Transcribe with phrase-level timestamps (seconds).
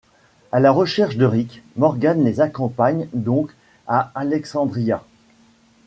[0.51, 3.51] À la recherche de Rick, Morgan les accompagne donc
[3.87, 5.03] à Alexandria.